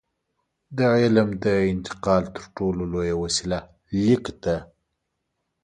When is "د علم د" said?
0.77-1.45